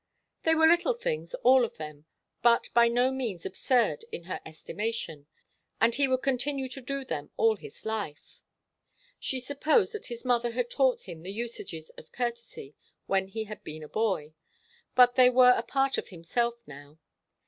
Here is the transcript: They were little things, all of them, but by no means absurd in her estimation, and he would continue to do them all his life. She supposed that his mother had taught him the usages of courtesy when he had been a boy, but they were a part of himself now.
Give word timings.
They 0.45 0.55
were 0.55 0.65
little 0.65 0.95
things, 0.95 1.35
all 1.43 1.63
of 1.63 1.77
them, 1.77 2.05
but 2.41 2.69
by 2.73 2.87
no 2.87 3.11
means 3.11 3.45
absurd 3.45 4.03
in 4.11 4.23
her 4.23 4.41
estimation, 4.47 5.27
and 5.79 5.93
he 5.93 6.07
would 6.07 6.23
continue 6.23 6.67
to 6.69 6.81
do 6.81 7.05
them 7.05 7.29
all 7.37 7.55
his 7.55 7.85
life. 7.85 8.41
She 9.19 9.39
supposed 9.39 9.93
that 9.93 10.07
his 10.07 10.25
mother 10.25 10.49
had 10.53 10.71
taught 10.71 11.01
him 11.01 11.21
the 11.21 11.31
usages 11.31 11.91
of 11.99 12.11
courtesy 12.11 12.73
when 13.05 13.27
he 13.27 13.43
had 13.43 13.63
been 13.63 13.83
a 13.83 13.87
boy, 13.87 14.33
but 14.95 15.13
they 15.13 15.29
were 15.29 15.53
a 15.55 15.61
part 15.61 15.99
of 15.99 16.07
himself 16.07 16.67
now. 16.67 16.97